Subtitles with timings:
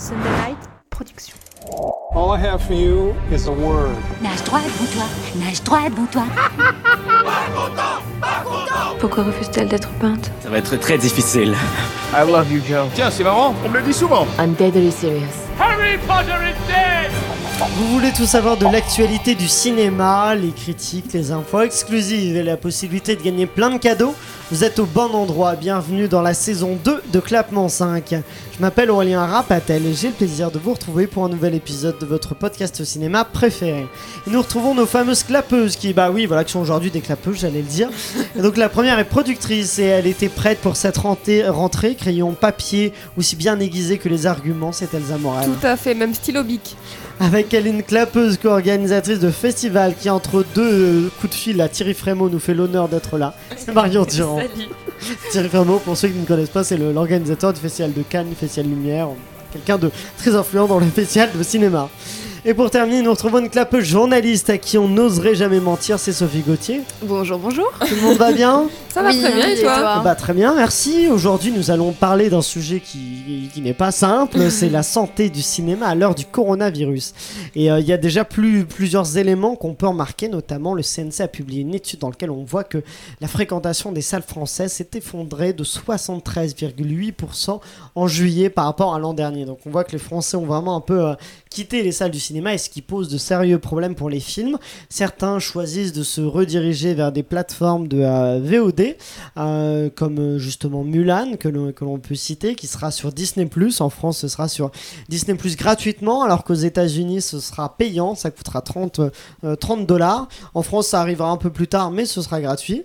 [0.00, 0.56] Sunday
[0.88, 1.36] Production.
[2.14, 3.94] All I have for you is a word.
[4.22, 5.04] Nage droit devant toi,
[5.36, 6.22] nage droit devant toi.
[8.98, 10.30] Pourquoi refuse-t-elle d'être peinte?
[10.42, 11.54] Ça va être très difficile.
[12.14, 12.88] I love you, Joe.
[12.94, 14.26] Tiens, c'est marrant, on me le dit souvent.
[14.38, 15.20] I'm deadly serious.
[17.76, 22.56] Vous voulez tout savoir de l'actualité du cinéma, les critiques, les infos exclusives et la
[22.56, 24.14] possibilité de gagner plein de cadeaux?
[24.50, 28.16] Vous êtes au bon endroit, bienvenue dans la saison 2 de Clapement 5.
[28.52, 31.96] Je m'appelle Aurélien Rapatel et j'ai le plaisir de vous retrouver pour un nouvel épisode
[32.00, 33.86] de votre podcast cinéma préféré.
[34.26, 37.38] Et nous retrouvons nos fameuses clapeuses qui, bah oui, voilà, qui sont aujourd'hui des clapeuses,
[37.38, 37.90] j'allais le dire.
[38.36, 42.32] Et donc la première est productrice et elle était prête pour cette rentrée, rentrée crayon
[42.32, 45.48] papier aussi bien aiguisé que les arguments, c'est Elsa Morel.
[45.48, 46.76] Tout à fait, même stylo bic.
[47.22, 51.92] Avec elle, une clapeuse co-organisatrice de festival qui, entre deux coups de fil à Thierry
[51.92, 53.34] Frémaux, nous fait l'honneur d'être là.
[53.58, 54.39] C'est Marion Durand.
[55.30, 58.70] Thierry Frémaux, pour ceux qui ne connaissent pas, c'est l'organisateur du festival de Cannes, festival
[58.70, 59.08] Lumière.
[59.52, 61.88] Quelqu'un de très influent dans le festival de cinéma.
[62.46, 66.14] Et pour terminer, nous retrouvons une clapeuse journaliste à qui on n'oserait jamais mentir, c'est
[66.14, 66.80] Sophie Gauthier.
[67.02, 67.70] Bonjour, bonjour.
[67.86, 71.08] Tout le monde va bien Ça va très bien et toi Bah, très bien, merci.
[71.08, 75.42] Aujourd'hui, nous allons parler d'un sujet qui, qui n'est pas simple, c'est la santé du
[75.42, 77.12] cinéma à l'heure du coronavirus.
[77.54, 81.20] Et euh, il y a déjà plus, plusieurs éléments qu'on peut remarquer, notamment le CNC
[81.20, 82.82] a publié une étude dans laquelle on voit que
[83.20, 87.60] la fréquentation des salles françaises s'est effondrée de 73,8%
[87.94, 89.44] en juillet par rapport à l'an dernier.
[89.44, 91.14] Donc on voit que les Français ont vraiment un peu euh,
[91.50, 94.58] quitté les salles du cinéma et ce qui pose de sérieux problèmes pour les films.
[94.88, 98.96] Certains choisissent de se rediriger vers des plateformes de euh, VOD,
[99.36, 103.46] euh, comme euh, justement Mulan, que l'on peut citer, qui sera sur Disney⁇
[103.82, 104.70] En France, ce sera sur
[105.08, 109.00] Disney⁇ gratuitement, alors qu'aux États-Unis, ce sera payant, ça coûtera 30
[109.44, 110.28] euh, 30 dollars.
[110.54, 112.84] En France, ça arrivera un peu plus tard, mais ce sera gratuit.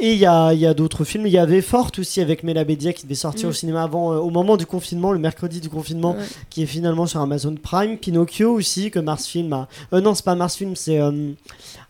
[0.00, 1.26] Et il y a, il y a d'autres films.
[1.26, 3.50] Il y avait Forte aussi avec Mela Bédia qui devait sortir Mm.
[3.50, 6.24] au cinéma avant, au moment du confinement, le mercredi du confinement, Ouais.
[6.50, 7.96] qui est finalement sur Amazon Prime.
[7.98, 9.68] Pinocchio aussi, que Mars Film a.
[9.92, 11.00] Euh, non, c'est pas Mars Film, c'est.
[11.00, 11.10] euh,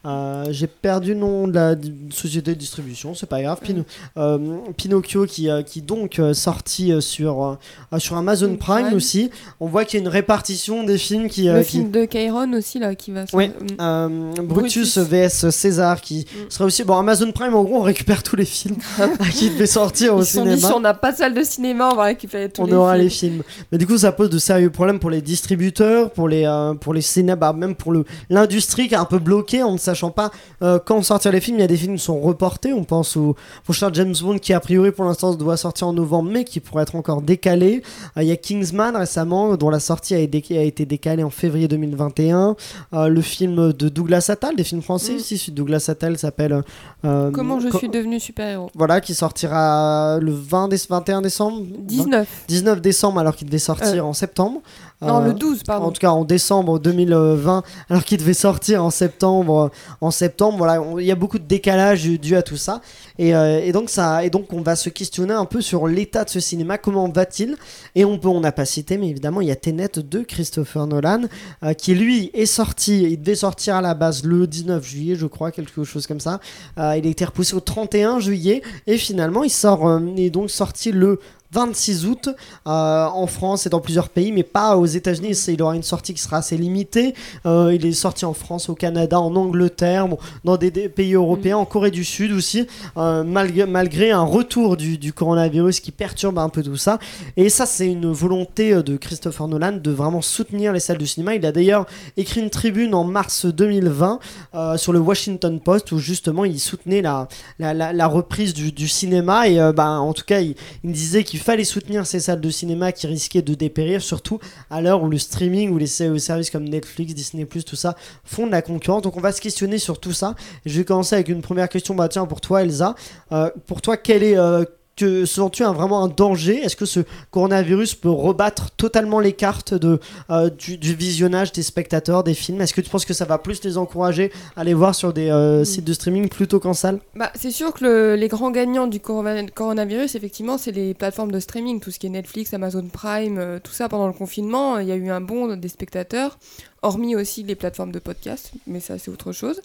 [0.06, 1.74] euh, J'ai perdu le nom de la
[2.10, 3.58] société de distribution, c'est pas grave.
[3.62, 3.84] Pino-
[4.16, 4.38] euh,
[4.76, 7.58] Pinocchio qui, qui donc sorti sur,
[7.98, 8.94] sur Amazon Prime Prime.
[8.96, 9.30] aussi.
[9.60, 11.44] On voit qu'il y a une répartition des films qui.
[11.48, 13.34] Le qui- film de Kairon aussi là qui va se...
[13.34, 13.48] Ouais.
[13.48, 14.46] Mm.
[14.46, 16.50] Brutus, vs César qui Mm.
[16.50, 18.76] sera aussi bon Amazon Prime en gros on récupère tous les films
[19.34, 21.90] qui devaient sortir au Ils dit cinéma si on n'a pas de salle de cinéma,
[21.92, 23.04] on va récupérer tous on les aura films.
[23.04, 23.42] les films.
[23.72, 26.94] Mais du coup, ça pose de sérieux problèmes pour les distributeurs, pour les, euh, pour
[26.94, 27.92] les cinémas, bah, même pour
[28.30, 30.30] l'industrie qui est un peu bloquée en ne sachant pas
[30.62, 31.58] euh, quand sortir les films.
[31.58, 32.72] Il y a des films qui sont reportés.
[32.72, 36.30] On pense au prochain James Bond qui, a priori, pour l'instant, doit sortir en novembre,
[36.32, 37.82] mais qui pourrait être encore décalé.
[38.16, 41.30] Euh, Il y a Kingsman récemment, dont la sortie a été, a été décalée en
[41.30, 42.56] février 2021.
[42.94, 45.16] Euh, le film de Douglas Attal, des films français Mm.
[45.16, 45.50] aussi.
[45.52, 46.62] Douglas Attal s'appelle.
[47.04, 51.62] euh, Comment je co- suis devenu super-héros Voilà, qui sortira le 20 déce- 21 décembre.
[51.80, 52.28] 19.
[52.48, 54.60] 19 décembre alors qu'il devait sortir en septembre.
[55.00, 55.90] Non, Euh, le 12, en pardon.
[55.92, 59.70] tout cas en décembre 2020 alors qu'il devait sortir en septembre
[60.00, 62.80] en septembre voilà il y a beaucoup de décalage dû à tout ça.
[63.18, 66.24] Et, euh, et donc ça et donc on va se questionner un peu sur l'état
[66.24, 67.56] de ce cinéma comment va-t-il?
[67.94, 70.86] Et on peut on n'a pas cité mais évidemment il y a Tenet de Christopher
[70.86, 71.22] Nolan
[71.62, 75.26] euh, qui lui est sorti il devait sortir à la base le 19 juillet je
[75.26, 76.40] crois quelque chose comme ça.
[76.78, 80.50] Euh, il a été repoussé au 31 juillet et finalement il sort il est donc
[80.50, 81.20] sorti le
[81.52, 82.28] 26 août
[82.66, 85.30] euh, en France et dans plusieurs pays, mais pas aux États-Unis.
[85.48, 87.14] Il aura une sortie qui sera assez limitée.
[87.46, 91.14] Euh, il est sorti en France, au Canada, en Angleterre, bon, dans des, des pays
[91.14, 92.66] européens, en Corée du Sud aussi,
[92.96, 96.98] euh, malgré, malgré un retour du, du coronavirus qui perturbe un peu tout ça.
[97.36, 101.34] Et ça, c'est une volonté de Christopher Nolan de vraiment soutenir les salles de cinéma.
[101.34, 101.86] Il a d'ailleurs
[102.16, 104.18] écrit une tribune en mars 2020
[104.54, 107.28] euh, sur le Washington Post où justement il soutenait la,
[107.58, 110.54] la, la, la reprise du, du cinéma et bah, en tout cas il,
[110.84, 114.38] il disait qu'il fallait soutenir ces salles de cinéma qui risquaient de dépérir, surtout
[114.70, 118.46] à l'heure où le streaming ou les ser- services comme Netflix, Disney+, tout ça font
[118.46, 119.02] de la concurrence.
[119.02, 120.34] Donc on va se questionner sur tout ça.
[120.66, 121.94] Je vais commencer avec une première question.
[121.94, 122.94] Bah tiens pour toi Elsa,
[123.32, 124.64] Euh, pour toi quel est euh,
[124.98, 126.56] que sens-tu un, vraiment un danger?
[126.62, 127.00] Est-ce que ce
[127.30, 132.60] coronavirus peut rebattre totalement les cartes de, euh, du, du visionnage des spectateurs, des films?
[132.60, 135.30] Est-ce que tu penses que ça va plus les encourager à aller voir sur des
[135.30, 136.98] euh, sites de streaming plutôt qu'en salle?
[137.14, 141.30] Bah, c'est sûr que le- les grands gagnants du corona- coronavirus, effectivement, c'est les plateformes
[141.32, 144.78] de streaming, tout ce qui est Netflix, Amazon Prime, euh, tout ça pendant le confinement.
[144.78, 146.38] Il y a eu un bond des spectateurs,
[146.82, 149.60] hormis aussi les plateformes de podcast, mais ça c'est autre chose.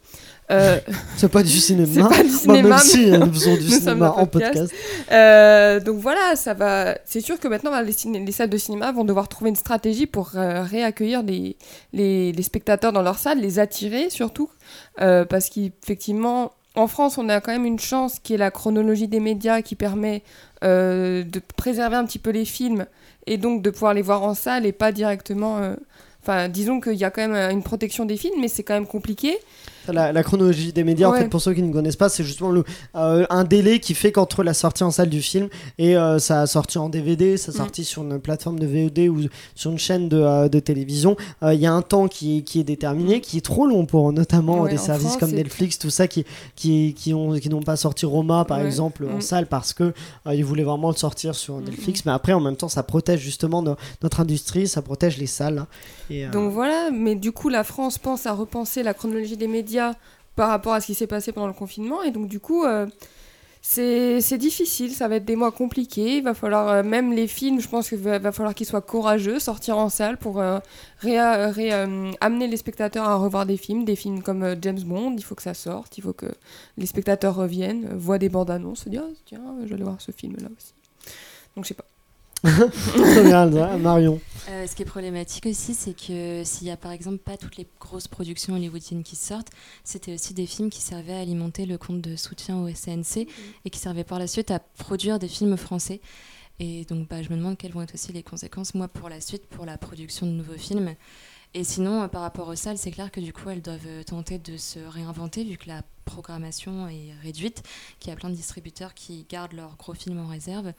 [0.52, 0.80] Euh,
[1.18, 2.10] C'est pas du cinéma.
[2.10, 4.54] pas du Bah, cinéma, même si euh, nous faisons du nous cinéma en podcast.
[4.54, 4.74] podcast.
[5.12, 6.98] Euh, donc voilà, ça va.
[7.06, 10.32] C'est sûr que maintenant, bah, les, salles de cinéma vont devoir trouver une stratégie pour
[10.36, 11.56] euh, réaccueillir les,
[11.94, 14.50] les, les spectateurs dans leur salle, les attirer surtout,
[14.98, 19.20] parce qu'effectivement, en France, on a quand même une chance qui est la chronologie des
[19.20, 20.24] médias qui permet
[20.64, 22.86] de préserver un petit peu les films
[23.28, 25.76] et donc de pouvoir les voir en salle et pas directement.
[26.24, 28.88] Enfin, disons qu'il y a quand même une protection des films, mais c'est quand même
[28.88, 29.38] compliqué.
[29.92, 32.52] La, la chronologie des médias, en fait, pour ceux qui ne connaissent pas, c'est justement
[32.52, 32.64] le,
[32.96, 36.48] euh, un délai qui fait qu'entre la sortie en salle du film et euh, sa
[36.48, 37.56] sortie en DVD, sa Mm.
[37.56, 41.60] sortie sur une plateforme de VOD ou sur une chaîne de, euh, de télévision, il
[41.60, 44.62] y a un temps qui est, qui est déterminé, qui est trop long pour notamment
[44.62, 46.24] Ouais, des services France, comme Netflix, tout ça, qui,
[46.56, 48.66] qui, qui ont qui n'ont pas sorti Roma, par Ouais.
[48.66, 49.22] exemple, en Mm.
[49.22, 49.94] salle parce que
[50.32, 52.06] ils voulaient vraiment le sortir sur Netflix.
[52.06, 55.58] Mais après, en même temps, ça protège justement no- notre industrie, ça protège les salles.
[55.60, 55.68] hein.
[56.10, 59.73] Et, Donc voilà, mais du coup, la France pense à repenser la chronologie des médias
[60.36, 62.02] par rapport à ce qui s'est passé pendant le confinement.
[62.04, 62.88] Et donc, du coup, euh,
[63.62, 66.18] c'est difficile, ça va être des mois compliqués.
[66.18, 69.40] Il va falloir, euh, même les films, je pense qu'il va, falloir qu'ils soient courageux,
[69.40, 70.60] sortir en salle pour euh,
[72.22, 75.16] amener les spectateurs à revoir des films, des films comme James Bond.
[75.18, 76.28] Il faut que ça sorte, il faut que
[76.78, 80.02] les spectateurs reviennent, voient des bandes annonces, se disent Ah, tiens, je vais aller voir
[80.02, 80.74] ce film-là aussi.
[81.56, 81.86] Donc, je sais pas.
[83.80, 84.20] Marion.
[84.50, 87.56] Euh, ce qui est problématique aussi, c'est que s'il y a par exemple pas toutes
[87.56, 89.52] les grosses productions hollywoodiennes qui sortent,
[89.86, 93.28] c'était aussi des films qui servaient à alimenter le compte de soutien au SNC
[93.64, 96.02] et qui servaient par la suite à produire des films français.
[96.60, 99.22] Et donc bah, je me demande quelles vont être aussi les conséquences, moi, pour la
[99.22, 100.96] suite, pour la production de nouveaux films.
[101.56, 104.04] Et sinon, euh, par rapport aux salles, c'est clair que du coup, elles doivent euh,
[104.04, 107.64] tenter de se réinventer vu que la programmation est réduite,
[108.00, 110.74] qu'il y a plein de distributeurs qui gardent leurs gros films en réserve.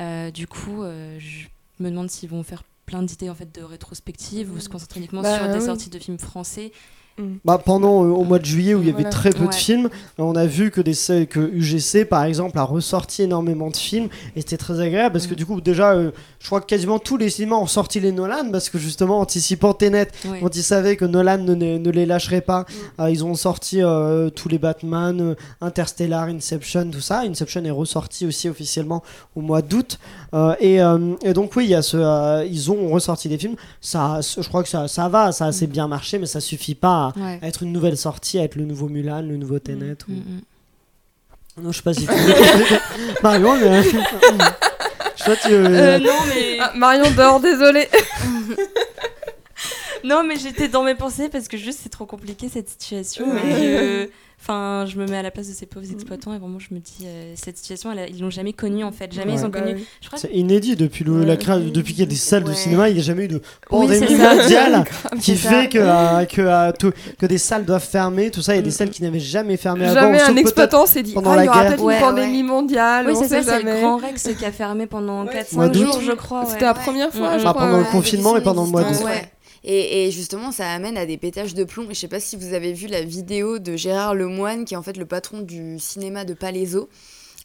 [0.00, 1.46] Euh, du coup, euh, je
[1.82, 5.22] me demande s'ils vont faire plein d'idées en fait de rétrospectives ou se concentrer uniquement
[5.22, 5.64] Bah, sur des oui.
[5.66, 6.70] sorties de films français.
[7.44, 9.10] Bah, pendant euh, au mois de juillet où il y avait Voilà.
[9.10, 9.88] très peu de films,
[10.18, 10.94] on a vu que des
[11.26, 15.34] que UGC par exemple a ressorti énormément de films et c'était très agréable parce que
[15.34, 15.36] Mm.
[15.36, 18.50] du coup déjà euh, je crois que quasiment tous les cinémas ont sorti les Nolan
[18.50, 20.40] parce que justement anticipant Tenet Ouais.
[20.40, 22.64] quand ils savaient que Nolan ne, ne- les lâcherait pas,
[23.00, 27.20] euh, ils ont sorti euh, tous les Batman, euh, Interstellar, Inception, tout ça.
[27.20, 29.02] Inception est ressorti aussi officiellement
[29.36, 29.98] au mois d'août.
[30.34, 33.38] Euh, et, euh, et donc oui, il y a ce, euh, ils ont ressorti des
[33.38, 33.54] films.
[33.80, 36.74] Ça, je crois que ça, ça va, ça a assez bien marché, mais ça suffit
[36.74, 37.38] pas à, Ouais.
[37.42, 39.96] à être une nouvelle sortie, à être le nouveau Mulan, le nouveau Tenet.
[40.08, 40.40] ou- Mm, mm.
[41.62, 42.12] Non, je sais pas si tu
[43.22, 43.82] Marion, mais...
[43.84, 45.52] je sais pas, tu...
[45.52, 46.58] Euh, non, mais...
[46.60, 47.88] Ah, Marion dort, désolé.
[50.04, 53.26] Non, mais j'étais dans mes pensées parce que juste c'est trop compliqué cette situation.
[53.30, 53.62] Ouais.
[53.64, 54.10] et
[54.46, 56.78] Enfin, je me mets à la place de ces pauvres exploitants et vraiment je me
[56.78, 59.10] dis, euh, cette situation, elle a- ils l'ont jamais connue en fait.
[59.10, 59.38] Jamais Ouais.
[59.40, 59.76] ils ont Bah connu.
[59.76, 59.86] oui.
[60.02, 62.44] Je crois que C'est inédit depuis, le, la créa- depuis qu'il y a des salles
[62.44, 64.84] de cinéma, il n'y a jamais eu de pandémie mondiale
[65.22, 65.66] qui fait ça.
[65.66, 68.52] que, euh, que, euh, tout- que des salles doivent fermer, tout ça.
[68.52, 68.72] Il y a des Mm.
[68.72, 69.94] salles qui n'avaient jamais fermé avant.
[69.98, 71.68] Jamais un exploitant s'est dit pendant Ah, la il y aura guerre.
[71.70, 73.06] peut-être Ouais, une pandémie mondiale.
[73.08, 73.80] Oui, on c'est sait ça, c'est le jamais.
[73.80, 75.84] Grand Rex qui a fermé pendant Ouais, 4-5 mois d'août.
[75.86, 76.44] jours, je crois.
[76.44, 77.46] C'était la première fois, Mm, je mm.
[77.46, 77.62] Ah, crois.
[77.62, 79.06] pendant le confinement et pendant le mois d'août.
[79.64, 81.90] Et, et justement, ça amène à des pétages de plomb.
[81.90, 84.76] Et je sais pas si vous avez vu la vidéo de Gérard Lemoine, qui est
[84.76, 86.88] en fait le patron du cinéma de Palaiso.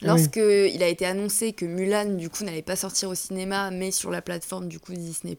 [0.02, 3.70] Ah Lorsque il a été annoncé que Mulan, du coup, n'allait pas sortir au cinéma,
[3.70, 5.38] mais sur la plateforme, du coup, Disney+.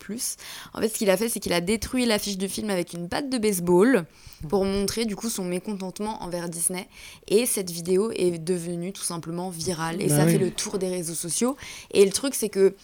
[0.75, 3.07] En fait, ce qu'il a fait, c'est qu'il a détruit l'affiche du film avec une
[3.07, 4.05] batte de baseball
[4.51, 6.89] pour montrer, du coup, son mécontentement envers Disney.
[7.29, 10.03] Et cette vidéo est devenue tout simplement virale.
[10.03, 10.33] Et Bah ça oui.
[10.33, 11.57] fait le tour des réseaux sociaux.
[11.93, 12.75] Et le truc, c'est que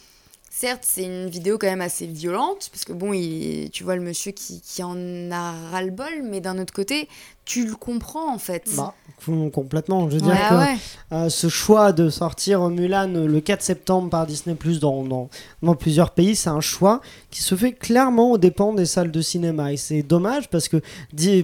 [0.59, 4.01] Certes, c'est une vidéo quand même assez violente, parce que bon, il, tu vois le
[4.01, 7.07] monsieur qui, en a ras-le-bol, mais d'un autre côté,
[7.47, 8.63] tu le comprends en fait.
[8.75, 8.93] Bah,
[9.25, 10.09] com- complètement.
[10.09, 10.77] Je veux Ouais, dire que ouais.
[11.13, 15.29] euh, ce choix de sortir Mulan euh, le 4 septembre par Disney Plus dans, dans,
[15.63, 16.99] dans plusieurs pays, c'est un choix
[17.31, 19.71] qui se fait clairement aux dépens des salles de cinéma.
[19.71, 20.81] Et c'est dommage parce que,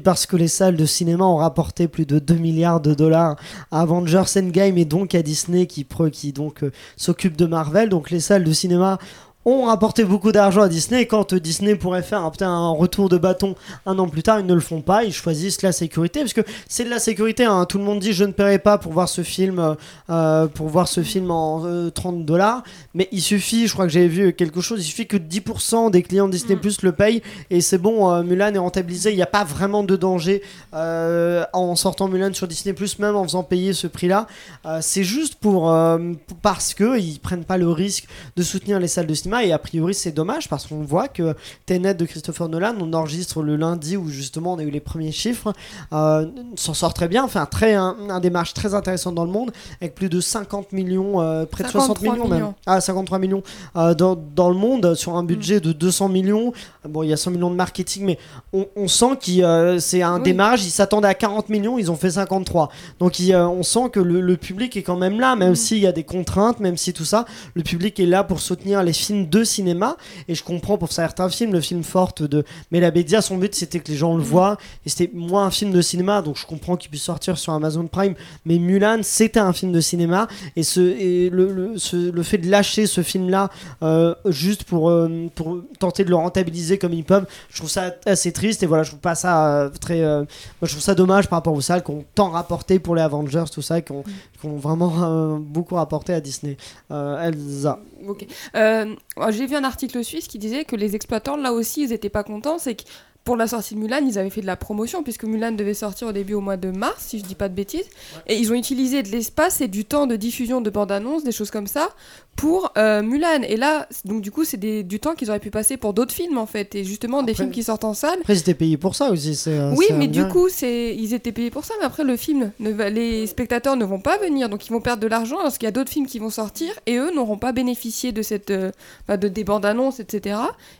[0.04, 3.38] parce que les salles de cinéma ont rapporté plus de 2 milliards de dollars
[3.72, 7.88] à Avengers Endgame et donc à Disney qui, qui donc euh, s'occupe de Marvel.
[7.90, 8.98] Donc les salles de cinéma
[9.46, 13.56] ont rapporté beaucoup d'argent à Disney quand euh, Disney pourrait faire un, retour de bâton
[13.86, 16.42] un an plus tard, ils ne le font pas, ils choisissent la sécurité parce que
[16.70, 17.46] c'est de la sécurité.
[17.46, 17.66] hein.
[17.66, 19.76] Tout le monde dit je ne paierai pas pour voir ce film, euh,
[20.10, 23.92] euh, pour voir ce film en euh, 30 dollars, mais il suffit, je crois que
[23.92, 27.62] j'avais vu quelque chose, il suffit que 10% des clients Disney Plus le payent et
[27.62, 29.12] c'est bon, euh, Mulan est rentabilisé.
[29.12, 30.42] Il n'y a pas vraiment de danger
[30.74, 34.28] euh, en sortant Mulan sur Disney Plus, même en faisant payer ce prix-là.
[34.66, 35.98] Euh, c'est juste pour euh,
[36.28, 39.52] pour- parce que ils prennent pas le risque de soutenir les salles de cinéma et
[39.54, 41.36] a priori c'est dommage parce qu'on voit que
[41.66, 45.12] Tenet de Christopher Nolan, on enregistre le lundi où justement on a eu les premiers
[45.12, 45.54] chiffres,
[45.94, 49.52] euh, s'en sort très bien, un, très, un, un démarche très intéressant dans le monde
[49.82, 52.38] avec plus de 50 millions, euh, près de 60 53 millions, même.
[52.40, 52.56] millions.
[52.66, 53.44] Ah, 53 millions
[53.78, 56.52] euh, dans, dans le monde sur un budget de 200 millions.
[56.88, 58.20] Bon, il y a 100 millions de marketing, mais
[58.52, 60.24] on, on sent que c'est un Oui.
[60.24, 60.66] démarrage.
[60.66, 62.70] Ils s'attendaient à 40 millions, ils ont fait 53.
[63.00, 65.88] Donc il, on sent que le, le public est quand même là, même s'il y
[65.88, 69.23] a des contraintes, même si tout ça, le public est là pour soutenir les films
[69.30, 69.98] de cinéma.
[70.28, 73.92] Et je comprends pour certains films, le film forte de Melabedia, son but c'était que
[73.92, 74.58] les gens le voient.
[74.86, 77.88] Et c'était moins un film de cinéma, donc je comprends qu'il puisse sortir sur Amazon
[77.88, 78.16] Prime.
[78.46, 80.28] Mais Mulan, c'était un film de cinéma.
[80.56, 83.50] Et, ce, et le, le, ce- le fait de lâcher ce film-là
[83.82, 87.94] euh, juste pour, euh, pour tenter de le rentabiliser comme ils peuvent, je trouve ça
[88.06, 88.64] assez triste.
[88.64, 90.02] Et voilà, je trouve pas ça euh, très.
[90.02, 90.26] euh, moi,
[90.64, 93.46] je trouve ça dommage par rapport aux salles qui ont tant rapporté pour les Avengers,
[93.52, 94.04] tout ça, qui ont,
[94.40, 96.58] qui ont vraiment beaucoup rapporté à Disney.
[96.90, 97.80] Elsa.
[98.08, 98.26] Ok.
[98.56, 98.96] Euh,
[99.30, 102.24] J'ai vu un article suisse qui disait que les exploitants, là aussi, ils n'étaient pas
[102.24, 102.58] contents.
[102.58, 102.84] C'est que
[103.24, 106.10] pour la sortie de Mulan, ils avaient fait de la promotion, puisque Mulan devait sortir
[106.10, 107.86] au début au mois de mars, si je dis pas de bêtises.
[108.28, 111.50] Et ils ont utilisé de l'espace et du temps de diffusion de bandes-annonces, des choses
[111.52, 111.90] comme ça,
[112.36, 113.44] pour euh, Mulan.
[113.48, 116.38] Et là, donc du coup, c'est du temps qu'ils auraient pu passer pour d'autres films,
[116.38, 116.76] en fait.
[116.76, 118.18] Et justement, des films qui sortent en salle.
[118.22, 119.36] Après, ils étaient payés pour ça aussi.
[119.36, 120.24] c'est, Oui, mais bien.
[120.26, 123.76] du coup, ils étaient payés pour ça, mais après le film, ne va- les spectateurs
[123.78, 125.92] ne vont pas venir, donc ils vont perdre de l'argent parce qu'il y a d'autres
[125.92, 128.72] films qui vont sortir et eux n'auront pas bénéficié de cette, euh,
[129.08, 130.38] bah, de des bandes annonces, etc.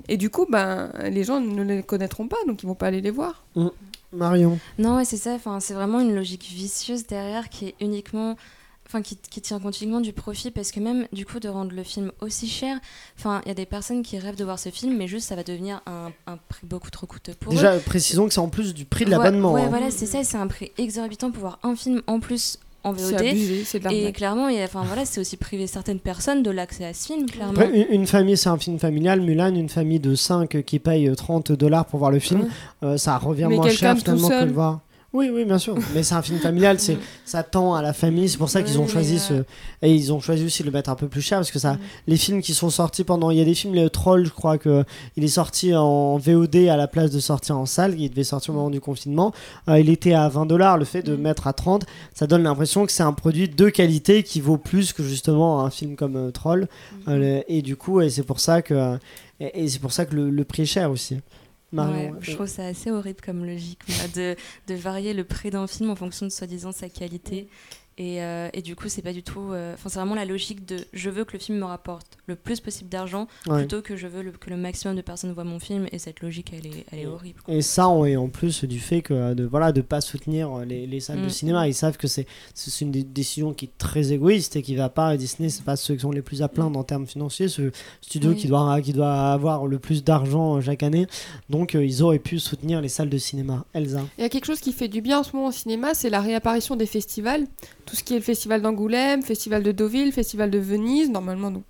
[0.10, 3.02] Et du coup, ben les gens ne les connaîtront pas, donc ils vont pas aller
[3.02, 3.46] les voir.
[4.12, 4.60] Marion.
[4.78, 5.34] Non, ouais, c'est ça.
[5.34, 8.36] Enfin, c'est vraiment une logique vicieuse derrière qui est uniquement.
[8.86, 11.72] Enfin, qui, qui tient compte uniquement du profit parce que même du coup de rendre
[11.74, 12.78] le film aussi cher,
[13.18, 15.36] enfin il y a des personnes qui rêvent de voir ce film mais juste ça
[15.38, 17.56] va devenir un, un prix beaucoup trop coûteux pour eux.
[17.56, 19.54] Déjà, précisons que c'est en plus du prix de Ouais, l'abonnement.
[19.54, 19.70] Ouais, hein.
[19.70, 23.12] voilà, c'est ça, c'est un prix exorbitant pour voir un film en plus en C'est
[23.14, 23.22] VOD.
[23.28, 23.64] abusé,
[24.08, 26.94] Et clairement, il y a- enfin voilà, c'est aussi priver certaines personnes de l'accès à
[26.94, 27.54] ce film, clairement.
[27.54, 29.22] Après, une, famille, c'est un film familial.
[29.22, 32.48] Mulan, une famille de 5 qui paye euh, 30 dollars pour voir le film, Ouais.
[32.84, 34.80] euh, ça revient Mais moins cher finalement que le voir.
[35.16, 35.76] Oui, oui, bien sûr.
[35.94, 38.28] Mais c'est un film familial, c'est ça tend à la famille.
[38.28, 39.44] C'est pour ça qu'ils ont choisi ce euh,
[39.84, 41.78] et ils ont choisi aussi de le mettre un peu plus cher parce que ça,
[42.08, 44.58] les films qui sont sortis pendant, il y a des films, les Trolls, je crois
[44.58, 44.84] que
[45.16, 47.94] il est sorti en VOD à la place de sortir en salle.
[48.00, 49.34] Il devait sortir au moment du confinement.
[49.70, 50.80] Euh, il était à 20 dollars.
[50.80, 54.24] Le fait de mettre à 30, ça donne l'impression que c'est un produit de qualité
[54.24, 56.68] qui vaut plus que justement un film comme euh, Troll.
[57.08, 58.98] Euh, le- et du coup, et c'est pour ça que
[59.40, 61.18] et, et c'est pour ça que le, le prix est cher aussi.
[61.74, 64.36] Marion, Ouais, je trouve ça assez horrible comme logique, moi, de,
[64.68, 67.48] de varier le prix d'un film en fonction de soi-disant sa qualité.
[67.98, 69.52] Et, euh, et du coup, c'est pas du tout.
[69.52, 72.36] euh, Enfin, c'est vraiment la logique de je veux que le film me rapporte le
[72.36, 73.60] plus possible d'argent ouais.
[73.60, 75.88] plutôt que je veux le- que le maximum de personnes voient mon film.
[75.92, 77.42] Et cette logique, elle est, elle est horrible.
[77.44, 77.54] quoi.
[77.54, 80.60] Et ça, on est en plus du fait que euh, de voilà de pas soutenir
[80.66, 81.30] les, les salles de Mm.
[81.30, 81.68] cinéma.
[81.68, 84.90] Ils savent que c'est c'est une dé- décision qui est très égoïste et qui va
[84.90, 85.16] pas.
[85.18, 87.48] Disney, c'est pas ceux qui sont les plus à plaindre en termes financiers.
[87.48, 87.72] Ce
[88.02, 88.36] studio Oui.
[88.38, 91.06] qui doit qui doit avoir le plus d'argent chaque année.
[91.50, 93.66] Donc euh, ils auraient pu soutenir les salles de cinéma.
[93.74, 94.02] Elsa.
[94.18, 96.10] Il y a quelque chose qui fait du bien en ce moment au cinéma, c'est
[96.10, 97.46] la réapparition des festivals.
[97.86, 101.64] Tout ce qui est le festival d'Angoulême, festival de Deauville, festival de Venise, normalement, donc,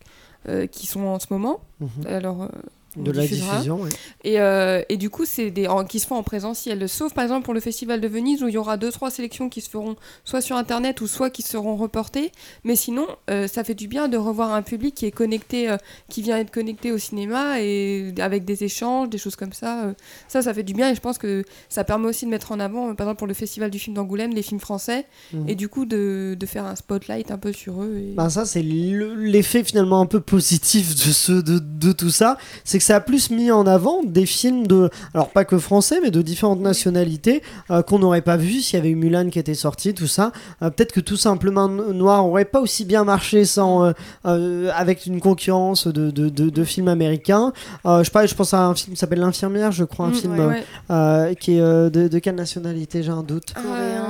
[0.48, 1.62] euh, qui sont en ce moment.
[1.80, 1.90] Mhm.
[2.08, 2.48] Alors, euh,
[2.96, 3.52] De la diffusera.
[3.54, 3.80] diffusion.
[4.24, 6.88] Et, euh, et du coup, c'est des en- qui se font en présentiel.
[6.88, 9.50] Sauf par exemple pour le festival de Venise où il y aura deux trois sélections
[9.50, 12.32] qui se feront soit sur internet ou soit qui seront reportées.
[12.64, 15.78] Mais sinon, euh, ça fait du bien de revoir un public qui est connecté, euh,
[16.10, 19.94] qui vient être connecté au cinéma et avec des échanges, des choses comme ça.
[20.28, 22.60] ça, ça fait du bien et je pense que ça permet aussi de mettre en
[22.60, 25.50] avant, par exemple pour le festival du film d'Angoulême, les films français Mhm.
[25.50, 27.96] et du coup de, de faire un spotlight un peu sur eux.
[27.98, 28.14] Et...
[28.16, 32.38] Ben ça c'est le- l'effet finalement un peu positif de ce de, de tout ça,
[32.64, 36.00] c'est que ça a plus mis en avant des films de alors pas que français
[36.04, 39.40] mais de différentes nationalités euh, qu'on n'aurait pas vu s'il y avait eu Mulan qui
[39.40, 40.32] était sorti tout ça.
[40.62, 43.92] Euh, Peut-être que tout simplement No- Noir aurait pas aussi bien marché sans euh,
[44.26, 47.54] euh, avec une concurrence de, de, de, de films américains.
[47.86, 50.10] Euh, je sais pas, je pense à un film qui s'appelle L'infirmière, je crois un
[50.10, 50.64] Mm, film ouais, ouais.
[50.92, 53.54] euh, qui est euh, de, de quelle nationalité j'ai un doute.
[53.56, 53.62] Ah,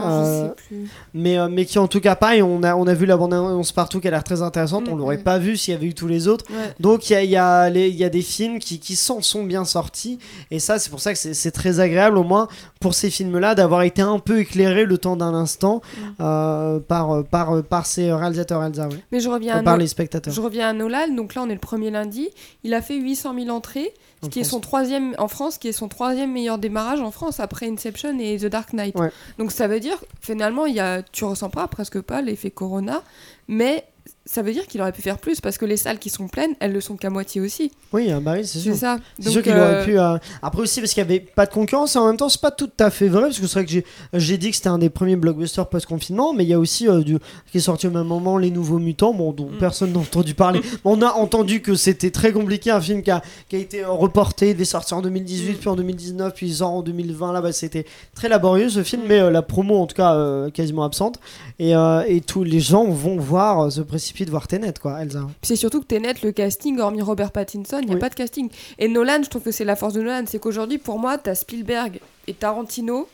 [0.06, 0.90] Euh, je sais plus.
[1.14, 3.72] Mais, euh, mais qui en tout cas pareil, on a, on a vu la bande-annonce
[3.72, 5.24] partout qui a l'air très intéressante, on Mm, l'aurait mm.
[5.24, 6.46] pas vu s'il y avait eu tous les autres.
[6.50, 6.74] Ouais.
[6.80, 9.66] Donc il y a, y, a y a des films qui, qui s'en sont bien
[9.66, 10.20] sortis,
[10.52, 12.48] et ça c'est pour ça que c'est très agréable au moins
[12.80, 15.82] pour ces films-là d'avoir été un peu éclairés le temps d'un instant
[16.20, 18.98] euh, par, par, par ces réalisateurs Elsa, ouais.
[19.12, 20.34] Mais je reviens Euh, à par No- les spectateurs.
[20.34, 22.30] Je reviens à Nolan, donc là on est le premier lundi.
[22.64, 24.52] Il a fait 800 000 entrées, ce En qui est France.
[24.52, 28.38] son troisième en France, qui est son troisième meilleur démarrage en France après Inception et
[28.38, 28.96] The Dark Knight.
[28.98, 29.12] Ouais.
[29.38, 33.02] Donc ça veut dire finalement il y a, tu ressens pas presque pas l'effet Corona,
[33.48, 33.86] mais
[34.26, 36.54] ça veut dire qu'il aurait pu faire plus parce que les salles qui sont pleines,
[36.62, 37.72] elles le sont qu'à moitié aussi.
[37.92, 38.74] Oui, ah bah oui, c'est sûr.
[38.74, 38.98] C'est ça.
[39.20, 40.00] C'est sûr qu'il euh, aurait pu.
[40.00, 42.40] euh, Après aussi parce qu'il n'y avait pas de concurrence et en même temps c'est
[42.42, 44.78] pas tout à fait vrai parce que c'est vrai que j'ai dit que c'était un
[44.78, 47.18] des premiers blockbusters post-confinement mais il y a aussi euh, du...
[47.52, 49.58] qui est sorti au même moment Les Nouveaux Mutants bon dont Mm.
[49.60, 50.62] personne n'a entendu parler.
[50.86, 53.90] on a entendu que c'était très compliqué un film qui a, qui a été euh,
[53.90, 55.56] reporté, il devait sortir en 2018 Mm.
[55.58, 59.30] puis en 2019 puis en 2020 là bah, c'était très laborieux ce film mais euh,
[59.32, 61.20] la promo en tout cas euh, quasiment absente
[61.60, 63.70] et, euh, et tous les gens vont voir euh,
[64.14, 65.28] précipitent voir Tenet quoi Elsa.
[65.42, 68.00] C'est surtout que Tenet, le casting, hormis Robert Pattinson, il n'y a Oui.
[68.00, 68.50] pas de casting.
[68.78, 71.36] Et Nolan, je trouve que c'est la force de Nolan, c'est qu'aujourd'hui, pour moi, t'as
[71.36, 73.08] Spielberg et Tarantino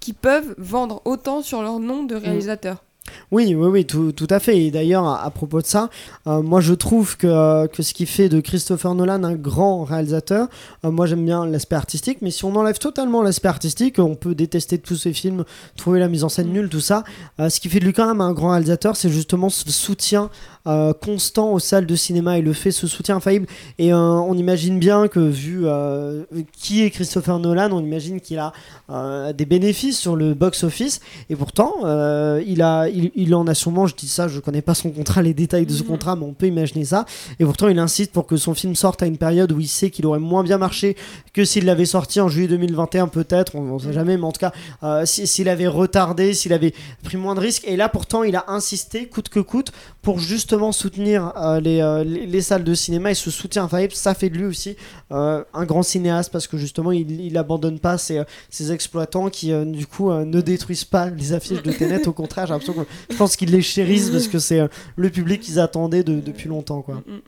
[0.00, 2.83] qui peuvent vendre autant sur leur nom de réalisateur.
[3.30, 4.58] Oui, oui, oui, tout, à fait.
[4.58, 5.90] Et d'ailleurs, à, propos de ça,
[6.26, 9.84] euh, moi je trouve que, euh, que ce qui fait de Christopher Nolan un grand
[9.84, 10.48] réalisateur,
[10.84, 14.34] euh, moi j'aime bien l'aspect artistique, mais si on enlève totalement l'aspect artistique, on peut
[14.34, 15.44] détester tous ses films,
[15.76, 17.04] trouver la mise en scène nulle, tout ça.
[17.38, 20.30] Ce qui fait de lui quand même un grand réalisateur, c'est justement ce soutien
[20.66, 22.38] constant aux salles de cinéma.
[22.38, 23.46] Il le fait, ce soutien infaillible.
[23.78, 26.24] Et euh, on imagine bien que, vu euh,
[26.56, 28.52] qui est Christopher Nolan, on imagine qu'il a
[28.90, 31.00] euh, des bénéfices sur le box-office.
[31.30, 34.62] Et pourtant, euh, il, a, il, il en a sûrement, je dis ça, je connais
[34.62, 37.04] pas son contrat, les détails de ce contrat, mais on peut imaginer ça.
[37.38, 39.90] Et pourtant, il insiste pour que son film sorte à une période où il sait
[39.90, 40.96] qu'il aurait moins bien marché
[41.32, 44.40] que s'il l'avait sorti en juillet 2021, peut-être, on ne sait jamais, mais en tout
[44.40, 44.52] cas,
[44.82, 47.64] euh, si- s'il avait retardé, s'il avait pris moins de risques.
[47.66, 50.18] Et là, pourtant, il a insisté, coûte que coûte, pour
[50.72, 53.10] soutenir euh, les, euh, les, les salles de cinéma.
[53.10, 54.76] Et ce soutien infaillible, ça fait de lui aussi
[55.12, 58.24] euh, un grand cinéaste, parce que justement, il, abandonne pas ses,
[58.70, 62.06] exploitants qui, du coup, ne détruisent pas les affiches de Tenet.
[62.08, 64.60] Au contraire, j'ai l'impression que je pense qu'ils les chérissent parce que c'est
[64.96, 66.96] le public qu'ils attendaient de- depuis longtemps, quoi.
[67.06, 67.20] Mm, mm.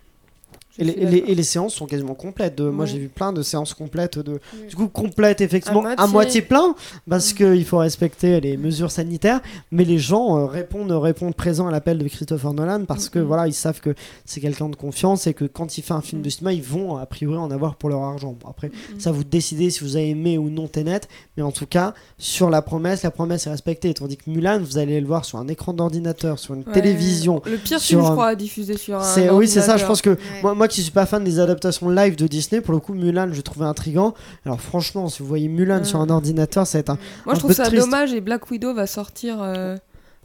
[0.78, 1.30] Et les, suis et les- d'accord.
[1.30, 2.60] et les séances sont quasiment complètes.
[2.60, 4.18] Moi, j'ai vu plein de séances complètes.
[4.18, 4.66] De, Oui.
[4.68, 6.12] Du coup, complètes, effectivement, À à moitié.
[6.12, 6.74] moitié, plein,
[7.08, 7.36] parce Mm.
[7.36, 9.40] qu'il faut respecter les mesures sanitaires.
[9.70, 13.22] Mais les gens euh, répondent, répondent présents à l'appel de Christopher Nolan parce que Mm,
[13.22, 13.26] mm.
[13.26, 16.22] voilà, ils savent que c'est quelqu'un de confiance et que quand il fait un film
[16.22, 18.36] de cinéma, ils vont a priori en avoir pour leur argent.
[18.40, 19.00] Bon, après, Mm.
[19.00, 21.00] ça vous décidez si vous avez aimé ou non Tenet,
[21.36, 23.94] mais en tout cas, sur la promesse, la promesse est respectée.
[23.94, 26.72] Tandis que Mulan, vous allez le voir sur un écran d'ordinateur, sur une Ouais.
[26.72, 27.40] télévision.
[27.46, 29.28] Le pire sur film, je crois, à diffuser sur un.
[29.32, 29.76] Oui, c'est ça.
[29.76, 30.16] Je pense que Ouais.
[30.42, 33.28] moi, moi qui suis pas fan des adaptations live de Disney, pour le coup, Mulan,
[33.32, 34.14] je trouvais intrigant.
[34.44, 36.98] Alors franchement, si vous voyez Mulan sur un ordinateur, ça va être un.
[37.24, 37.82] Moi, un je trouve peu ça triste.
[37.84, 39.76] dommage et Black Widow va sortir euh,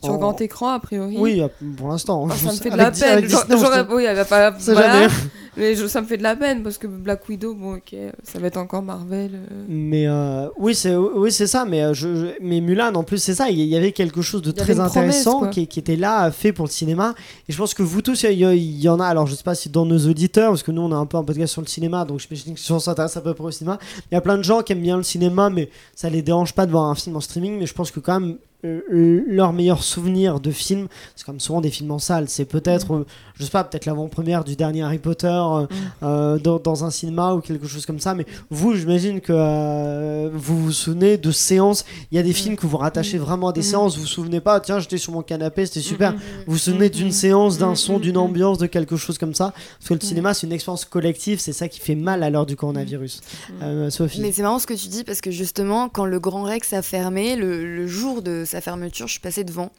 [0.03, 1.17] sur En- grand écran, a priori.
[1.19, 2.23] Oui, euh, pour l'instant.
[2.23, 3.27] Enfin, ça me fait de la peine.
[3.49, 4.51] j'aurais- oui, elle va pas.
[4.51, 4.93] voilà.
[5.01, 5.13] jamais.
[5.61, 8.39] Mais je- ça me fait de la peine parce que Black Widow, bon, ok, ça
[8.39, 9.31] va être encore Marvel.
[9.35, 9.65] euh.
[9.69, 11.65] Mais euh, oui, c'est oui, c'est ça.
[11.65, 13.49] Mais euh, je, je- mais Mulan, en plus, c'est ça.
[13.49, 16.65] Il y- avait quelque chose de très promesse, intéressant qui, qui était là, fait pour
[16.65, 17.13] le cinéma.
[17.47, 19.05] Et je pense que vous tous, il y, il y en a.
[19.05, 21.17] Alors, je sais pas si dans nos auditeurs, parce que nous, on a un peu
[21.17, 23.51] un podcast sur le cinéma, donc j'imagine que si on s'intéresse à peu près au
[23.51, 23.77] cinéma,
[24.11, 26.53] il y a plein de gens qui aiment bien le cinéma, mais ça les dérange
[26.53, 27.59] pas de voir un film en streaming.
[27.59, 28.37] Mais je pense que quand même.
[28.65, 32.93] Euh, leur meilleur souvenir de film, c'est comme souvent des films en salle, c'est peut-être,
[32.93, 35.65] euh, je sais pas, peut-être l'avant-première du dernier Harry Potter euh,
[36.03, 38.13] euh, dans, dans un cinéma ou quelque chose comme ça.
[38.13, 41.85] Mais vous, j'imagine que euh, vous vous souvenez de séances.
[42.11, 43.63] Il y a des films que vous rattachez vraiment à des Mm.
[43.63, 43.95] séances.
[43.95, 46.13] Vous vous souvenez pas, tiens, j'étais sur mon canapé, c'était super.
[46.13, 46.19] Mm, mm.
[46.47, 48.19] Vous vous souvenez d'une séance, d'un Mm, son, mm, d'une mm.
[48.19, 51.53] ambiance, de quelque chose comme ça Parce que le cinéma, c'est une expérience collective, c'est
[51.53, 53.21] ça qui fait mal à l'heure du coronavirus.
[53.61, 56.43] Euh, Sophie Mais c'est marrant ce que tu dis parce que justement, quand le Grand
[56.43, 59.71] Rex a fermé, le, le jour de sa fermeture, je suis passée devant.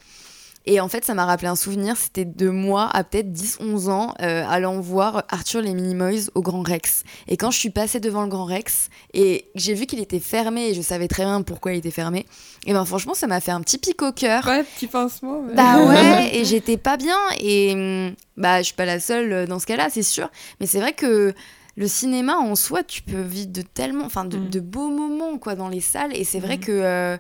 [0.65, 1.97] Et en fait, ça m'a rappelé un souvenir.
[1.97, 6.63] C'était de moi, à peut-être 10-11 ans, euh, allant voir Arthur les Minimoys au Grand
[6.63, 7.03] Rex.
[7.27, 10.21] Et quand je suis passée devant le Grand Rex et que j'ai vu qu'il était
[10.21, 12.27] fermé et je savais très bien pourquoi il était fermé,
[12.65, 14.47] et ben franchement, ça m'a fait un petit pic au cœur.
[14.47, 15.41] Ouais, petit pincement.
[15.41, 15.53] ouais.
[15.57, 17.19] Bah ouais, et j'étais pas bien.
[17.41, 20.31] Et bah, je suis pas la seule euh, dans ce cas-là, c'est sûr.
[20.61, 21.35] Mais c'est vrai que
[21.75, 24.49] le cinéma en soi, tu peux vivre de tellement, enfin, de, Mm.
[24.51, 26.17] de beaux moments quoi dans les salles.
[26.17, 26.61] Et c'est vrai Mm.
[26.61, 27.17] que, euh,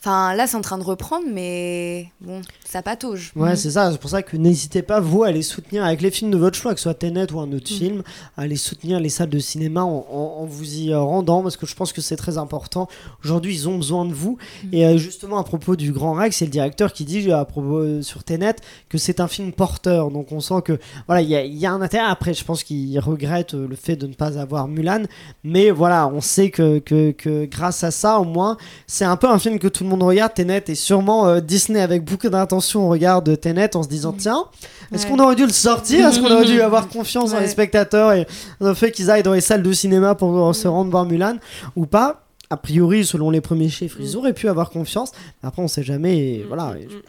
[0.00, 3.32] enfin, là, c'est en train de reprendre, mais bon, ça patauge.
[3.36, 3.92] Ouais, c'est ça.
[3.92, 6.56] C'est pour ça que n'hésitez pas, vous, à aller soutenir avec les films de votre
[6.56, 7.76] choix, que ce soit Tenet ou un autre Mm.
[7.78, 8.02] film,
[8.36, 11.66] à aller soutenir les salles de cinéma en, en- en vous y rendant, parce que
[11.66, 12.88] je pense que c'est très important.
[13.24, 14.38] Aujourd'hui, ils ont besoin de vous.
[14.72, 17.78] Et euh, justement, à propos du Grand Rex, c'est le directeur qui dit à propos
[17.78, 18.56] euh, sur Tenet
[18.88, 20.10] que c'est un film porteur.
[20.10, 22.06] Donc on sent que voilà, il y, a- il y a un intérêt.
[22.08, 25.02] Après, je pense qu'il regrette euh, le fait de ne pas avoir Mulan,
[25.44, 29.28] mais voilà, on sait que, que, que grâce à ça, au moins, c'est un peu
[29.28, 30.34] un film que tout le monde regarde.
[30.34, 34.44] Tenet et sûrement euh, Disney avec beaucoup d'intention regarde Tenet en se disant tiens,
[34.92, 35.10] est-ce Ouais.
[35.12, 36.08] qu'on aurait dû le sortir?
[36.08, 38.26] Est-ce qu'on aurait dû avoir confiance dans les spectateurs et
[38.60, 41.04] dans le fait qu'ils aillent dans les salles de cinéma pour euh, se rendre voir
[41.04, 41.36] Mulan
[41.76, 42.26] ou pas?
[42.52, 44.18] A priori, selon les premiers chiffres, ils Mm.
[44.18, 45.12] auraient pu avoir confiance.
[45.42, 46.18] Mais après, on sait jamais.
[46.18, 46.72] Et voilà.
[46.74, 47.02] Mm, Et- mm.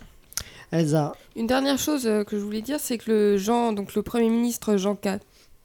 [0.73, 1.13] Elsa.
[1.35, 4.29] Une dernière chose euh, que je voulais dire, c'est que le Jean, donc le Premier
[4.29, 5.19] ministre Jean Ca-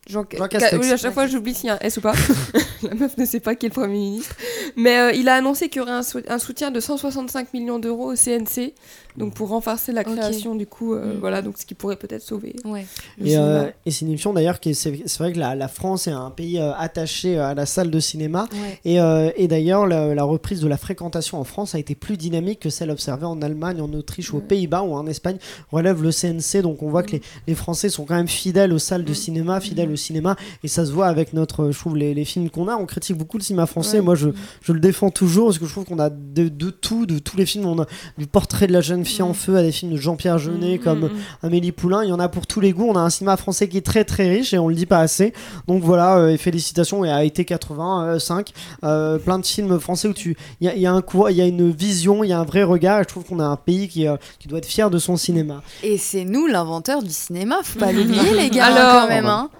[0.06, 0.78] Jean, Jean Castex.
[0.84, 2.12] Oui, à chaque fois j'oublie s'il y a un S ou pas.
[2.82, 4.34] La meuf ne sait pas qui est le Premier ministre.
[4.76, 7.78] Mais euh, il a annoncé qu'il y aurait un, sou- un soutien de 165 millions
[7.78, 8.72] d'euros au CNC,
[9.18, 11.18] donc pour renforcer la création du coup, euh, Mm.
[11.20, 12.56] voilà, donc ce qui pourrait peut-être sauver.
[12.64, 12.86] Ouais.
[13.18, 13.44] le Et, cinéma.
[13.46, 16.12] euh, et c'est une émission d'ailleurs qui est- c'est vrai que la, la France est
[16.12, 18.80] un pays euh, attaché à la salle de cinéma Ouais.
[18.84, 22.16] et, euh, et d'ailleurs la, la reprise de la fréquentation en France a été plus
[22.16, 24.46] dynamique que celle observée en Allemagne, en Autriche ou aux Ouais.
[24.46, 25.38] Pays-Bas ou en Espagne
[25.70, 28.78] relève le CNC donc on voit que les, les Français sont quand même fidèles aux
[28.78, 29.14] salles de Mm.
[29.14, 32.50] cinéma, fidèles au cinéma et ça se voit avec notre, je trouve, les, les films
[32.50, 32.76] qu'on a.
[32.76, 33.98] On critique beaucoup le cinéma français.
[33.98, 34.04] Ouais.
[34.04, 34.28] Moi, je,
[34.62, 37.36] je le défends toujours parce que je trouve qu'on a de, de tout, de tous
[37.36, 37.64] les films.
[37.66, 37.86] On a
[38.18, 41.06] du portrait de la jeune fille en feu à des films de Jean-Pierre Jeunet comme
[41.06, 41.46] Mm, mm.
[41.46, 42.04] Amélie Poulain.
[42.04, 42.88] Il y en a pour tous les goûts.
[42.88, 44.98] On a un cinéma français qui est très très riche et on le dit pas
[44.98, 45.32] assez.
[45.66, 48.52] Donc voilà, euh, et félicitations et à été 85,
[48.84, 51.36] euh, plein de films français où tu, il y a, y a un cours, il
[51.36, 53.00] y a une vision, il y a un vrai regard.
[53.00, 55.16] Et je trouve qu'on a un pays qui, euh, qui doit être fier de son
[55.16, 55.62] cinéma.
[55.82, 59.26] Et c'est nous l'inventeur du cinéma, faut pas l'oublier les gars Alors, quand même.
[59.26, 59.50] Hein.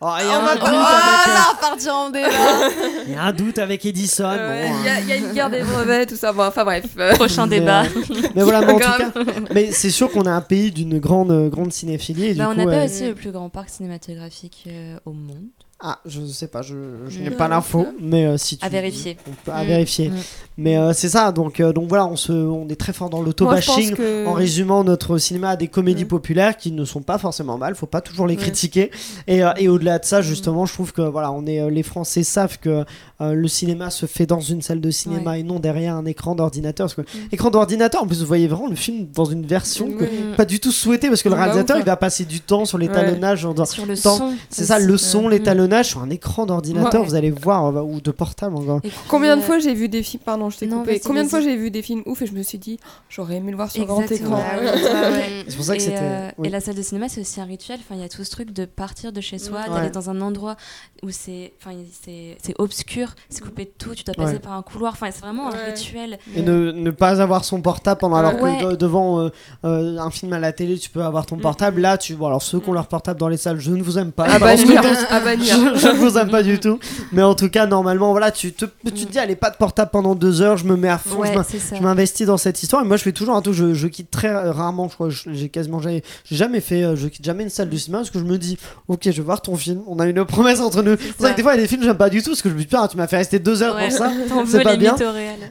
[0.00, 2.28] Oh, il y a On un va doute oh, avec, ça va partir en débat.
[2.28, 2.68] euh,
[3.08, 4.28] il y a un doute avec Edison.
[4.30, 6.32] Euh, bon, Il y, a- il y a une guerre des brevets, tout ça.
[6.32, 6.84] Bon, enfin bref.
[6.98, 7.82] euh, Prochain Mais, débat.
[7.82, 7.88] euh,
[8.36, 9.10] mais voilà, mais en tout cas,
[9.52, 12.26] mais c'est sûr qu'on a un pays d'une grande, grande cinéphilie.
[12.26, 14.96] Et du Bah, on coup, n'a pas euh, aussi le plus grand parc cinématographique euh,
[15.04, 15.48] au monde.
[15.80, 16.74] Ah, je sais pas, je,
[17.08, 19.16] je n'ai Non, pas l'info, mais euh, si tu À vérifier.
[19.28, 19.66] on peut- à Mm.
[19.68, 20.08] vérifier.
[20.08, 20.14] Mm.
[20.56, 23.22] Mais euh, c'est ça, donc, euh, donc voilà, on, se, on est très fort dans
[23.22, 23.94] l'auto-bashing.
[23.94, 24.26] que...
[24.26, 26.08] En résumant notre cinéma à des comédies Mm.
[26.08, 28.40] populaires qui ne sont pas forcément mal, faut pas toujours les Ouais.
[28.42, 28.90] critiquer.
[29.28, 32.58] Et, et au-delà de ça, justement, je trouve que voilà, on est, les Français savent
[32.58, 32.84] que
[33.20, 36.86] le cinéma se fait dans une salle de cinéma et non derrière un écran d'ordinateur.
[36.88, 40.02] Parce que écran d'ordinateur, en plus, vous voyez vraiment le film dans une version que
[40.02, 40.10] Ouais.
[40.36, 42.78] pas du tout souhaité parce que le Bah, réalisateur il va passer du temps sur
[42.78, 44.34] l'étalonnage dans- Sur le son.
[44.50, 45.28] c'est ça le son Euh,
[45.68, 47.06] l'étalonnage sur un écran d'ordinateur Ouais.
[47.06, 50.02] vous allez voir euh, ou de portable encore et Combien de fois j'ai vu des
[50.02, 51.00] films, pardon, je t'ai coupé.
[51.00, 52.78] Combien de fois j'ai vu des films ouf et je me suis dit,
[53.08, 54.36] j'aurais aimé le voir sur grand écran.
[54.36, 54.66] Ouais, oui.
[54.66, 55.44] ouais, ouais.
[55.48, 56.48] c'est pour ça que et, c'était euh, oui.
[56.48, 57.78] et la salle de cinéma, c'est aussi un rituel.
[57.80, 59.74] Enfin, il y a tout ce truc de partir de chez soi, Ouais.
[59.74, 60.56] d'aller dans un endroit
[61.02, 63.94] où c'est, enfin, c'est, c'est obscur, c'est coupé de tout.
[63.94, 64.38] Tu dois passer Ouais.
[64.38, 64.92] par un couloir.
[64.94, 66.18] Enfin, c'est vraiment un rituel.
[66.34, 69.28] et ne, ne pas avoir son portable pendant alors que de- devant euh,
[69.64, 72.42] euh, un film à la télé tu peux avoir ton portable là tu bon alors
[72.42, 75.86] ceux qui ont leur portable dans les salles je ne vous aime pas je, je
[75.88, 76.78] ne vous aime pas du tout.
[77.12, 79.90] Mais en tout cas normalement voilà tu te, tu te dis allez pas de portable
[79.92, 81.30] pendant deux heures je me mets à fond je
[81.74, 82.82] Ouais, m'investis dans cette histoire.
[82.84, 85.48] Et moi je fais toujours un truc je, je quitte très rarement je crois j'ai
[85.48, 88.24] quasiment jamais jamais fait euh, je quitte jamais une salle de cinéma parce que je
[88.24, 89.80] me dis ok je vais voir ton film.
[89.86, 90.96] On a une promesse entre nous.
[90.98, 91.30] C'est ça.
[91.32, 92.54] que des fois il y a des films j'aime pas du tout parce que je
[92.54, 93.88] me dis putain tu m'as fait rester deux heures Ouais.
[93.88, 94.10] pour ça
[94.46, 94.94] c'est pas bien.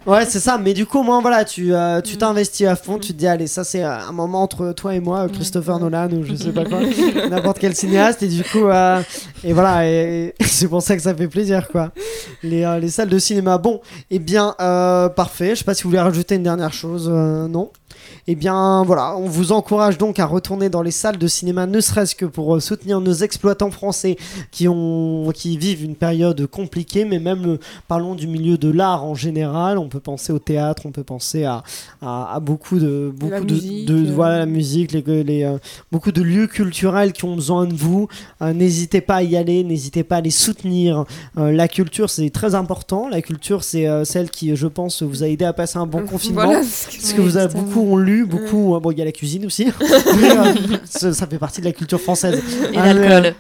[0.06, 0.58] ouais c'est ça.
[0.58, 2.20] Mais du coup au moins voilà tu euh, tu Mm.
[2.20, 2.98] t'investis à fond.
[3.00, 6.10] Tu te dis allez ça c'est euh, un moment entre toi et moi Christopher Nolan
[6.12, 6.80] ou je sais pas quoi.
[7.30, 8.24] N'importe quel cinéaste.
[8.24, 9.02] Et du coup euh,
[9.44, 9.88] et voilà.
[9.88, 11.92] Et, et c'est pour ça que ça fait plaisir quoi.
[12.44, 15.52] Les, euh, les salles de cinéma bon et bien euh, parfait.
[15.52, 17.72] Je sais pas si vous voulez rajouter une dernière chose euh, non?
[18.28, 21.80] Et bien voilà, on vous encourage donc à retourner dans les salles de cinéma, ne
[21.80, 24.18] serait-ce que pour euh, soutenir nos exploitants français
[24.52, 29.06] qui, ont, qui vivent une période compliquée, mais même euh, parlons du milieu de l'art
[29.06, 29.78] en général.
[29.78, 31.64] On peut penser au théâtre, on peut penser à,
[32.02, 34.12] à, à beaucoup de beaucoup la de, musique, de- euh.
[34.14, 35.56] voilà la musique, les, les,
[35.92, 38.08] beaucoup de lieux culturels qui ont besoin de vous.
[38.42, 41.06] N'hésitez pas à y aller, n'hésitez pas à les soutenir.
[41.36, 43.08] La culture c'est très important.
[43.08, 46.44] La culture c'est celle qui, je pense, vous a aidé à passer un bon confinement.
[46.46, 48.76] Voilà ce que- Parce que vous avez beaucoup ont lu, beaucoup.
[48.76, 49.66] euh, bon, il y a la cuisine aussi.
[50.20, 50.54] mais, euh,
[50.86, 52.42] ça, ça fait partie de la culture française.
[52.74, 53.34] Et Ah, l'alcool.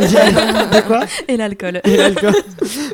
[0.00, 1.80] euh, quoi Et l'alcool.
[1.84, 2.34] Et l'alcool.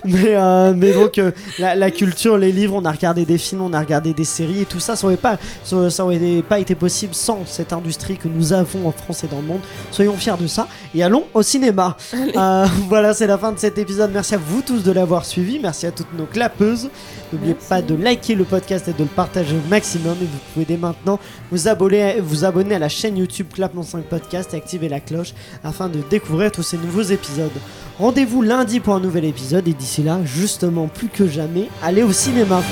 [0.04, 3.62] mais, euh, mais donc, euh, la, la culture, les livres, on a regardé des films,
[3.62, 6.58] on a regardé des séries et tout ça, ça aurait pas, ça, ça aurait pas
[6.58, 9.60] été possible sans cette industrie que nous avons en France et dans le monde.
[9.90, 11.96] Soyons fiers de ça et allons au cinéma.
[12.36, 14.10] Euh, voilà, c'est la fin de cet épisode.
[14.12, 15.58] Merci à vous tous de l'avoir suivi.
[15.58, 16.88] Merci à toutes nos clapeuses.
[17.32, 20.16] N'oubliez pas de liker le podcast et de le partager au maximum.
[20.20, 21.18] Et vous pouvez dès maintenant
[21.50, 25.34] vous abonner, vous abonner à la chaîne YouTube Clap 5 Podcast et activer la cloche
[25.64, 27.50] afin de découvrir tous ces nouveaux épisodes.
[27.98, 32.12] Rendez-vous lundi pour un nouvel épisode et d'ici là, justement plus que jamais, allez au
[32.12, 32.62] cinéma.